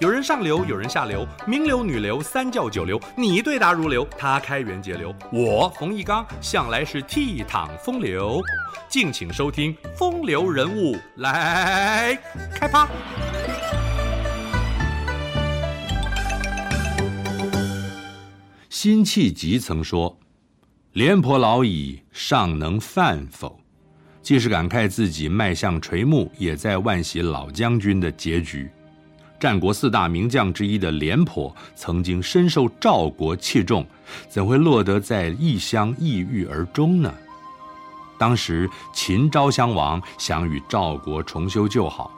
[0.00, 8.40] 有人上流，有人下流，名流、女流、三教九流，你对答如流，他开源节流，我冯一刚向来是倜傥风流。
[8.88, 12.16] 敬请收听《风流人物》来
[12.54, 12.88] 开趴。
[18.70, 20.16] 辛弃疾曾说
[20.94, 23.58] ：“廉颇老矣，尚能饭否？”
[24.22, 28.70] 既是感慨自己迈向垂暮，也在惋惜老将军的结局。
[29.40, 33.86] 战国四大名将之一的廉颇，曾经深受赵国器重，
[34.28, 37.12] 怎会落得在异乡抑郁而终呢？
[38.18, 42.10] 当时秦昭襄王想与赵国重修旧好，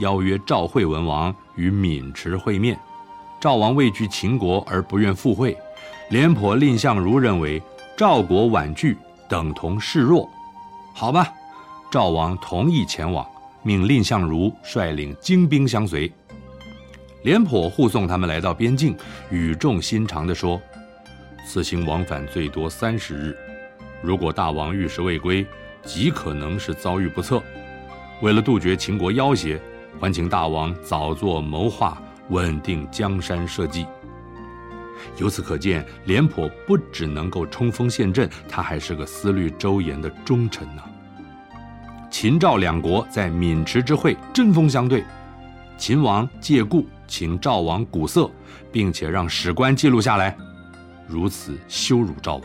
[0.00, 2.78] 邀约赵惠文王与渑池会面。
[3.40, 5.56] 赵王畏惧秦国而不愿赴会，
[6.10, 7.62] 廉颇、蔺相如认为
[7.96, 8.94] 赵国婉拒
[9.30, 10.28] 等同示弱，
[10.92, 11.32] 好吧，
[11.90, 13.26] 赵王同意前往，
[13.62, 16.12] 命蔺相如率领精兵相随。
[17.22, 18.96] 廉颇护送他们来到边境，
[19.30, 20.60] 语重心长地说
[21.46, 23.36] ：“此行往返最多三十日，
[24.00, 25.46] 如果大王遇事未归，
[25.84, 27.42] 极可能是遭遇不测。
[28.22, 29.60] 为了杜绝秦国要挟，
[30.00, 33.86] 还请大王早作谋划，稳定江山社稷。”
[35.18, 40.82] 由此可见，廉颇不只能够冲锋陷阵，他还是个思虑周延的忠臣呢。
[42.10, 45.04] 秦赵两国在渑池之会针锋相对，
[45.76, 46.86] 秦王借故。
[47.10, 48.30] 请赵王鼓瑟，
[48.70, 50.34] 并且让史官记录下来，
[51.08, 52.44] 如此羞辱赵王。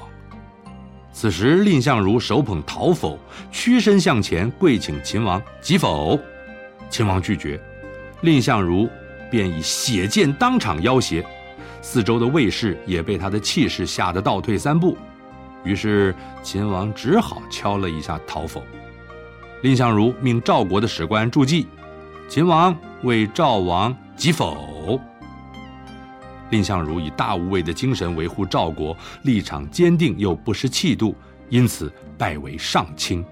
[1.14, 3.18] 此时，蔺相如手捧桃否，
[3.52, 6.20] 屈身向前跪请秦王击否。
[6.90, 7.62] 秦王拒绝，
[8.22, 8.90] 蔺相如
[9.30, 11.24] 便以血剑当场要挟，
[11.82, 14.98] 四周的卫士也被他的气势吓得倒退三步。
[15.64, 18.64] 于是，秦王只好敲了一下桃否。
[19.62, 21.68] 蔺相如命赵国的史官注记，
[22.28, 23.96] 秦王为赵王。
[24.16, 25.00] 即否。
[26.50, 31.16] 蔺相如以大无畏的精神维护赵国，立场坚定又不失气度，
[31.50, 33.26] 因此拜为上卿。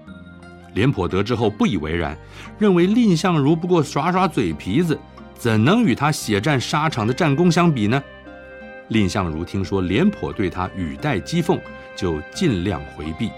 [0.74, 2.18] 廉颇得知后不以为然，
[2.58, 4.98] 认为蔺相如不过耍耍嘴皮子，
[5.34, 8.02] 怎能与他血战沙场的战功相比呢？
[8.88, 11.58] 蔺相如听说廉颇对他语带讥讽，
[11.96, 13.30] 就尽量回避，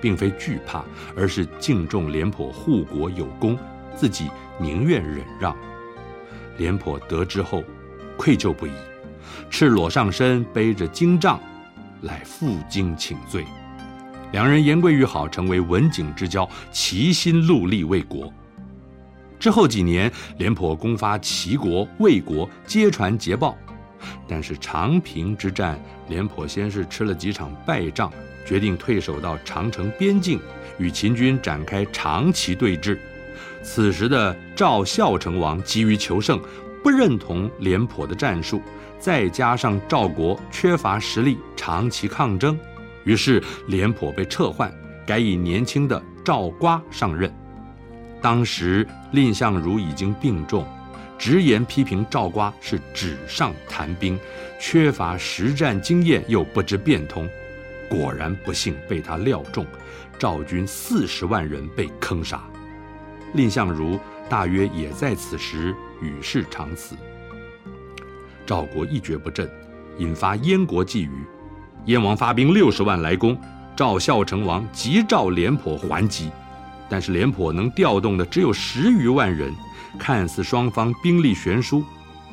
[0.00, 0.84] 并非惧怕，
[1.16, 3.58] 而是敬重廉颇护国有功，
[3.96, 5.56] 自己宁愿忍让。
[6.58, 7.62] 廉颇得知后，
[8.16, 8.72] 愧疚不已，
[9.50, 11.40] 赤裸上身，背着荆杖，
[12.02, 13.44] 来负荆请罪。
[14.32, 18.32] 两人言归于好，成为文景之交，齐心戮力为国。
[19.38, 23.56] 之后几年，廉颇攻伐齐国、魏国，皆传捷报。
[24.26, 28.12] 但是长平之战，廉颇先是吃了几场败仗，
[28.46, 30.40] 决定退守到长城边境，
[30.78, 32.98] 与秦军展开长期对峙。
[33.62, 36.40] 此时的赵孝成王急于求胜，
[36.82, 38.60] 不认同廉颇的战术，
[38.98, 42.58] 再加上赵国缺乏实力，长期抗争，
[43.04, 44.72] 于是廉颇被撤换，
[45.06, 47.32] 改以年轻的赵瓜上任。
[48.20, 50.66] 当时蔺相如已经病重，
[51.18, 54.18] 直言批评赵瓜是纸上谈兵，
[54.60, 57.28] 缺乏实战经验，又不知变通。
[57.88, 59.66] 果然不幸被他料中，
[60.18, 62.42] 赵军四十万人被坑杀。
[63.32, 63.98] 蔺相如
[64.28, 66.96] 大约也在此时与世长辞。
[68.44, 69.50] 赵国一蹶不振，
[69.98, 71.10] 引发燕国觊觎。
[71.86, 73.38] 燕王发兵六十万来攻，
[73.74, 76.30] 赵孝成王急召廉颇还击，
[76.88, 79.52] 但是廉颇能调动的只有十余万人，
[79.98, 81.84] 看似双方兵力悬殊，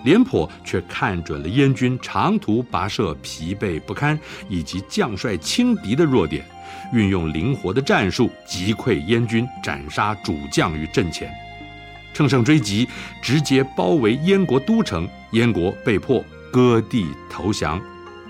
[0.03, 6.45] 廉颇却看准了燕军长途跋涉疲惫不堪，以及将帅轻敌的弱点。
[6.93, 11.31] 运用灵活的战术击溃燕军，斩杀主将于阵前，
[12.13, 12.87] 乘胜追击，
[13.21, 15.07] 直接包围燕国都城。
[15.31, 17.79] 燕国被迫割地投降，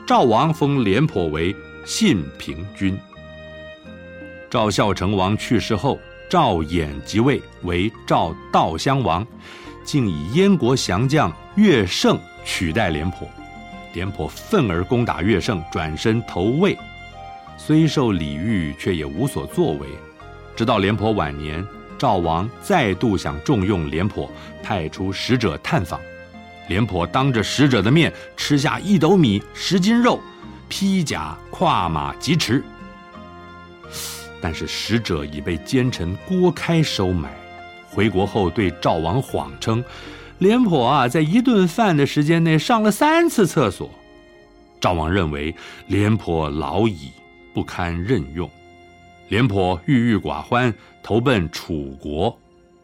[0.05, 2.97] 赵王封廉颇为信平君。
[4.49, 5.97] 赵孝成王去世后，
[6.29, 9.25] 赵衍即位为赵悼襄王，
[9.83, 13.27] 竟以燕国降将乐胜取代廉颇。
[13.93, 16.77] 廉颇愤而攻打乐胜，转身投魏。
[17.57, 19.87] 虽受礼遇，却也无所作为。
[20.55, 21.65] 直到廉颇晚年，
[21.97, 24.29] 赵王再度想重用廉颇，
[24.61, 25.99] 派出使者探访。
[26.67, 30.21] 廉颇当着使者的面吃下一斗米、十斤肉，
[30.67, 32.63] 披甲跨马疾驰。
[34.39, 37.29] 但是使者已被奸臣郭开收买。
[37.89, 39.83] 回国后对赵王谎称，
[40.37, 43.89] 廉颇啊，在一顿饭的时间内上了三次厕所。
[44.79, 45.53] 赵王认为
[45.87, 47.11] 廉颇老矣。
[47.51, 48.49] 不堪任用，
[49.27, 52.39] 廉颇郁郁寡欢，投奔楚国，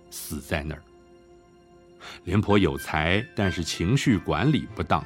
[0.10, 0.81] 死在那儿。
[2.24, 5.06] 廉颇有才，但是情绪管理不当，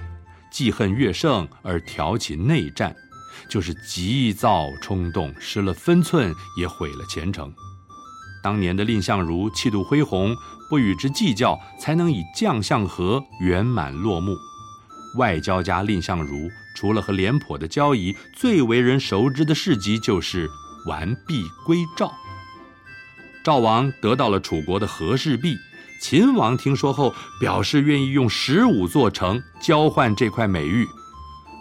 [0.50, 2.96] 记恨越盛而挑起内战，
[3.50, 7.54] 就是急躁冲动，失了分寸，也毁了前程。
[8.42, 10.36] 当年的蔺相如气度恢宏，
[10.70, 14.36] 不与之计较，才能以将相和圆满落幕。
[15.18, 20.48] 外交家蔺相如除了和廉颇的交谊，最为人熟知的事迹就是
[20.86, 22.12] 完璧归赵。
[23.44, 25.56] 赵王得到了楚国的和氏璧，
[26.02, 30.88] 秦王听说后表示愿意用十五座城交换这块美玉。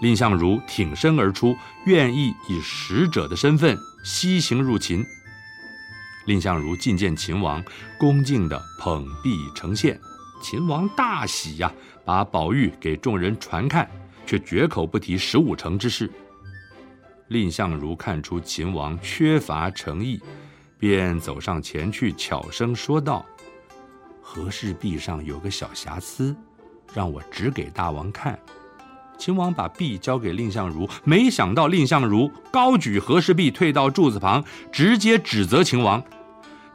[0.00, 5.04] 蔺相如挺身而出，愿意以使者的身份西行入秦。
[6.28, 7.64] 蔺相如觐见秦王，
[7.98, 9.98] 恭敬地捧璧呈献，
[10.42, 11.72] 秦王大喜呀，
[12.04, 13.88] 把宝玉给众人传看，
[14.26, 16.10] 却绝口不提十五城之事。
[17.28, 20.20] 蔺相如看出秦王缺乏诚意。
[20.78, 23.26] 便走上前去，悄声说道
[24.22, 26.36] ：“和氏璧上有个小瑕疵，
[26.94, 28.38] 让我指给大王看。”
[29.19, 36.00] 秦王把璧交给蔺相如，没想到蔺相如高举和氏璧退到柱子旁，直接指责秦王：“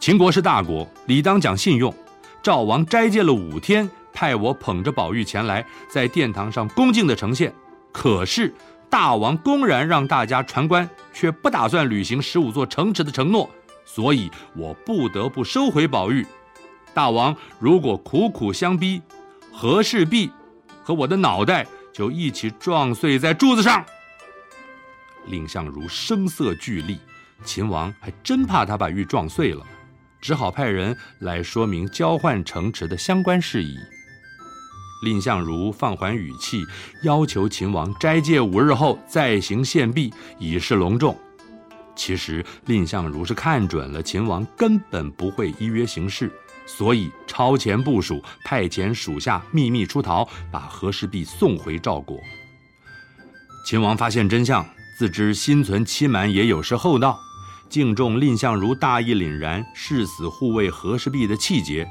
[0.03, 1.95] 秦国是大国，理当讲信用。
[2.41, 7.55] 赵王斋戒了五天，派我捧着宝玉前来，在殿堂上恭敬地呈现。
[7.93, 8.53] 可是
[8.89, 13.49] 大王公然让大家传观，却不打算履行十五座城池的承诺。”
[13.87, 16.27] 所以我不得不收回宝玉。
[16.93, 19.01] 大王如果苦苦相逼，
[19.53, 20.29] 和氏璧
[20.83, 23.81] 和我的脑袋就一起撞碎在柱子上。
[25.27, 26.99] 蔺相如声色俱厉，
[27.45, 29.65] 秦王还真怕他把玉撞碎了，
[30.23, 33.77] 只好派人来说明交换城池的相关事宜。
[35.03, 36.63] 蔺相如放缓语气，
[37.03, 41.13] 要求秦王斋戒五日后再行献璧，以示隆重。
[41.93, 46.31] 其实蔺相如是看准了秦王根本不会依约行事，
[46.65, 52.17] 所以超前部署，派遣属下秘密出逃，把和氏璧送回赵国。
[53.67, 54.65] 秦王发现真相，
[54.97, 57.19] 自知心存欺瞒，也有失厚道，
[57.73, 61.87] 敬重蔺相如大义凛然、誓死护卫和氏璧的气节，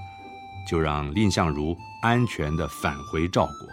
[0.64, 3.68] 就让蔺相如安全地返回赵国。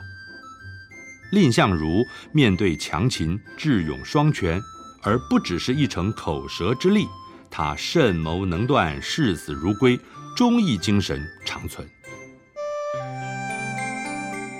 [1.31, 4.59] 蔺相如面对强秦，智勇双全。
[5.03, 7.07] 而不只是一逞口舌之力，
[7.51, 9.97] 他慎谋能断，视死如归，
[10.35, 11.87] 忠义精神长存。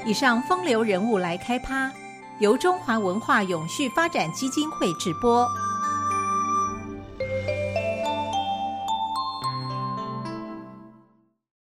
[0.06, 1.92] 以上风流人物来开趴，
[2.40, 5.50] 由中华文化永续发展基金会直播。